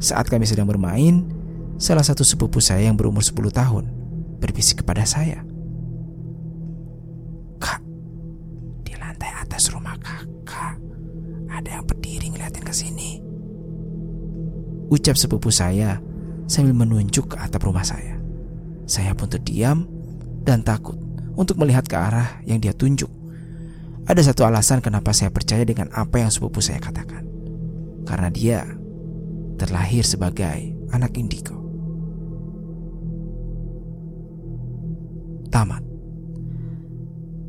Saat 0.00 0.32
kami 0.32 0.48
sedang 0.48 0.68
bermain, 0.68 1.28
salah 1.76 2.04
satu 2.04 2.24
sepupu 2.24 2.60
saya 2.60 2.88
yang 2.88 2.96
berumur 2.96 3.20
10 3.20 3.52
tahun 3.52 3.84
berbisik 4.38 4.84
kepada 4.84 5.04
saya. 5.04 5.47
Ada 11.58 11.78
yang 11.78 11.84
berdiri 11.84 12.30
ngeliatin 12.30 12.64
ke 12.64 12.74
sini. 12.74 13.18
Ucap 14.88 15.18
sepupu 15.18 15.52
saya 15.52 16.00
sambil 16.48 16.72
menunjuk 16.72 17.34
ke 17.34 17.36
atap 17.36 17.66
rumah 17.66 17.84
saya. 17.84 18.16
Saya 18.88 19.12
pun 19.12 19.28
terdiam 19.28 19.84
dan 20.46 20.64
takut 20.64 20.96
untuk 21.36 21.60
melihat 21.60 21.84
ke 21.84 21.96
arah 21.98 22.40
yang 22.48 22.62
dia 22.62 22.72
tunjuk. 22.72 23.10
Ada 24.08 24.32
satu 24.32 24.48
alasan 24.48 24.80
kenapa 24.80 25.12
saya 25.12 25.28
percaya 25.28 25.68
dengan 25.68 25.92
apa 25.92 26.24
yang 26.24 26.32
sepupu 26.32 26.64
saya 26.64 26.80
katakan. 26.80 27.28
Karena 28.08 28.32
dia 28.32 28.64
terlahir 29.60 30.06
sebagai 30.06 30.72
anak 30.96 31.12
indigo. 31.20 31.58
tamat. 35.58 35.87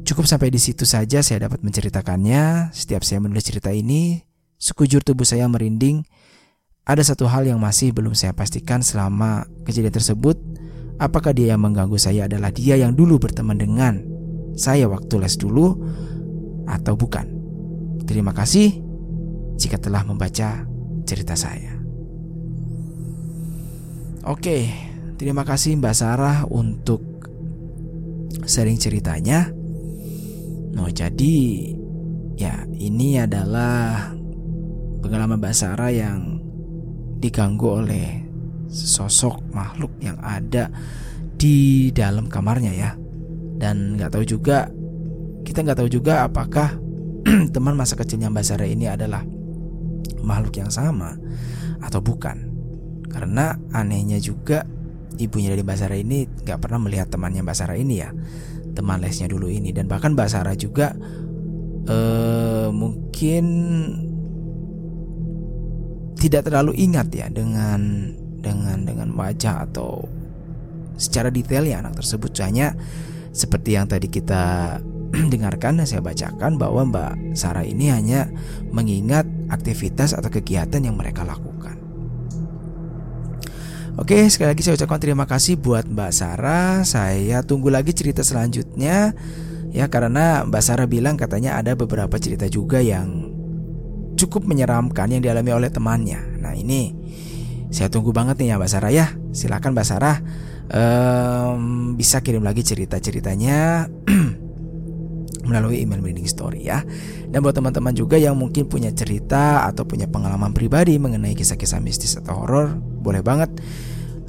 Cukup 0.10 0.26
sampai 0.26 0.50
di 0.50 0.58
situ 0.58 0.90
saja 0.90 1.22
saya 1.22 1.46
dapat 1.46 1.62
menceritakannya. 1.62 2.74
Setiap 2.74 3.06
saya 3.06 3.22
menulis 3.22 3.46
cerita 3.46 3.70
ini, 3.70 4.18
sekujur 4.58 5.06
tubuh 5.06 5.22
saya 5.22 5.46
merinding. 5.46 6.02
Ada 6.82 7.14
satu 7.14 7.30
hal 7.30 7.46
yang 7.46 7.62
masih 7.62 7.94
belum 7.94 8.18
saya 8.18 8.34
pastikan 8.34 8.82
selama 8.82 9.46
kejadian 9.70 9.94
tersebut. 9.94 10.42
Apakah 10.98 11.30
dia 11.38 11.54
yang 11.54 11.62
mengganggu 11.62 12.02
saya 12.02 12.26
adalah 12.26 12.50
dia 12.50 12.74
yang 12.74 12.98
dulu 12.98 13.22
berteman 13.22 13.62
dengan 13.62 14.02
saya 14.58 14.90
waktu 14.90 15.14
les 15.22 15.38
dulu 15.38 15.78
atau 16.66 16.98
bukan? 16.98 17.30
Terima 18.10 18.34
kasih 18.34 18.82
jika 19.62 19.78
telah 19.78 20.02
membaca 20.10 20.66
cerita 21.06 21.38
saya. 21.38 21.78
Oke, 24.26 24.74
terima 25.22 25.46
kasih 25.46 25.78
Mbak 25.78 25.94
Sarah 25.94 26.50
untuk 26.50 27.06
sharing 28.50 28.82
ceritanya. 28.82 29.59
Nah, 30.76 30.90
jadi 30.94 31.36
ya 32.38 32.64
ini 32.78 33.20
adalah 33.20 34.14
pengalaman 35.02 35.42
Mbak 35.42 35.56
Sarah 35.56 35.92
yang 35.92 36.40
diganggu 37.20 37.84
oleh 37.84 38.24
sosok 38.70 39.42
makhluk 39.52 39.92
yang 40.00 40.16
ada 40.22 40.70
di 41.36 41.90
dalam 41.90 42.30
kamarnya 42.30 42.74
ya. 42.74 42.92
Dan 43.60 44.00
nggak 44.00 44.16
tahu 44.16 44.24
juga 44.24 44.70
kita 45.44 45.66
nggak 45.66 45.80
tahu 45.84 45.90
juga 45.90 46.30
apakah 46.30 46.78
teman 47.56 47.76
masa 47.76 47.98
kecilnya 47.98 48.30
Mbak 48.32 48.46
Sarah 48.46 48.70
ini 48.70 48.86
adalah 48.88 49.26
makhluk 50.24 50.62
yang 50.62 50.72
sama 50.72 51.18
atau 51.84 52.00
bukan. 52.00 52.48
Karena 53.10 53.58
anehnya 53.74 54.22
juga 54.22 54.64
ibunya 55.18 55.52
dari 55.52 55.66
Mbak 55.66 55.78
Sarah 55.80 56.00
ini 56.00 56.30
nggak 56.30 56.60
pernah 56.62 56.80
melihat 56.80 57.12
temannya 57.12 57.42
Mbak 57.44 57.58
Sarah 57.58 57.76
ini 57.76 57.96
ya, 58.00 58.14
teman 58.80 59.04
lesnya 59.04 59.28
dulu 59.28 59.52
ini 59.52 59.76
dan 59.76 59.92
bahkan 59.92 60.16
Mbak 60.16 60.30
Sarah 60.32 60.56
juga 60.56 60.96
uh, 61.92 62.72
mungkin 62.72 63.46
tidak 66.16 66.48
terlalu 66.48 66.80
ingat 66.80 67.12
ya 67.12 67.28
dengan 67.28 68.12
dengan 68.40 68.88
dengan 68.88 69.12
wajah 69.12 69.68
atau 69.68 70.08
secara 70.96 71.28
detailnya 71.28 71.84
anak 71.84 72.00
tersebut 72.00 72.32
hanya 72.40 72.72
seperti 73.36 73.76
yang 73.76 73.88
tadi 73.88 74.08
kita 74.08 74.80
dengarkan 75.34 75.84
dan 75.84 75.88
saya 75.88 76.00
bacakan 76.00 76.56
bahwa 76.56 76.88
Mbak 76.88 77.36
Sarah 77.36 77.68
ini 77.68 77.92
hanya 77.92 78.32
mengingat 78.72 79.28
aktivitas 79.52 80.16
atau 80.16 80.32
kegiatan 80.32 80.80
yang 80.80 80.96
mereka 80.96 81.28
lakukan. 81.28 81.59
Oke, 84.00 84.32
sekali 84.32 84.56
lagi 84.56 84.64
saya 84.64 84.80
ucapkan 84.80 84.96
terima 84.96 85.28
kasih 85.28 85.60
buat 85.60 85.84
Mbak 85.84 86.12
Sarah. 86.16 86.88
Saya 86.88 87.44
tunggu 87.44 87.68
lagi 87.68 87.92
cerita 87.92 88.24
selanjutnya 88.24 89.12
ya 89.76 89.86
karena 89.92 90.48
Mbak 90.48 90.64
Sarah 90.64 90.88
bilang 90.88 91.20
katanya 91.20 91.60
ada 91.60 91.76
beberapa 91.76 92.16
cerita 92.16 92.48
juga 92.48 92.80
yang 92.80 93.28
cukup 94.16 94.48
menyeramkan 94.48 95.12
yang 95.12 95.20
dialami 95.20 95.52
oleh 95.52 95.68
temannya. 95.68 96.16
Nah, 96.40 96.56
ini 96.56 96.96
saya 97.76 97.92
tunggu 97.92 98.16
banget 98.16 98.40
nih 98.40 98.56
ya 98.56 98.56
Mbak 98.56 98.72
Sarah 98.72 98.92
ya. 98.96 99.12
Silakan 99.36 99.76
Mbak 99.76 99.88
Sarah 99.92 100.18
um, 100.72 101.62
bisa 102.00 102.24
kirim 102.24 102.48
lagi 102.48 102.64
cerita-ceritanya 102.64 103.92
melalui 105.50 105.82
email 105.82 105.98
Merinding 105.98 106.30
Story 106.30 106.70
ya. 106.70 106.86
Dan 107.26 107.42
buat 107.42 107.58
teman-teman 107.58 107.98
juga 107.98 108.22
yang 108.22 108.38
mungkin 108.38 108.70
punya 108.70 108.94
cerita 108.94 109.66
atau 109.66 109.84
punya 109.84 110.06
pengalaman 110.06 110.54
pribadi 110.54 111.02
mengenai 111.02 111.34
kisah-kisah 111.34 111.82
mistis 111.82 112.14
atau 112.22 112.46
horor, 112.46 112.78
boleh 112.78 113.26
banget 113.26 113.50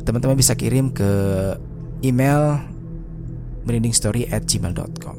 teman-teman 0.03 0.35
bisa 0.35 0.57
kirim 0.57 0.89
ke 0.89 1.07
email 2.01 2.57
merindingstory@gmail.com. 3.69 5.17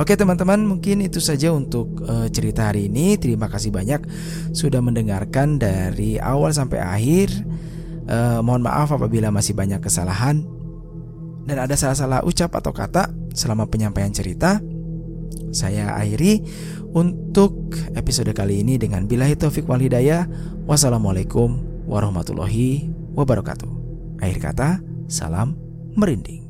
Oke 0.00 0.16
teman-teman, 0.16 0.64
mungkin 0.64 1.04
itu 1.04 1.20
saja 1.20 1.52
untuk 1.52 2.00
uh, 2.08 2.24
cerita 2.32 2.72
hari 2.72 2.88
ini. 2.88 3.20
Terima 3.20 3.52
kasih 3.52 3.68
banyak 3.68 4.00
sudah 4.56 4.80
mendengarkan 4.80 5.60
dari 5.60 6.16
awal 6.16 6.48
sampai 6.52 6.80
akhir. 6.80 7.28
Uh, 8.08 8.40
mohon 8.40 8.64
maaf 8.64 8.90
apabila 8.90 9.28
masih 9.28 9.52
banyak 9.52 9.78
kesalahan 9.84 10.42
dan 11.46 11.56
ada 11.58 11.74
salah-salah 11.74 12.22
ucap 12.22 12.54
atau 12.54 12.70
kata 12.70 13.10
selama 13.34 13.66
penyampaian 13.68 14.12
cerita. 14.12 14.62
Saya 15.52 15.92
akhiri 15.96 16.40
untuk 16.96 17.76
episode 17.92 18.32
kali 18.32 18.64
ini 18.64 18.80
dengan 18.80 19.04
bilahi 19.04 19.36
taufik 19.36 19.68
wal 19.68 19.80
hidayah. 19.80 20.24
Wassalamualaikum 20.64 21.60
warahmatullahi 21.84 22.88
wabarakatuh. 23.12 23.70
Akhir 24.22 24.38
kata, 24.38 24.68
salam 25.10 25.58
merinding. 25.98 26.41